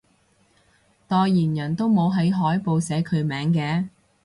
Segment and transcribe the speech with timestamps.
[1.07, 3.87] 代言人都冇喺海報寫佢名嘅？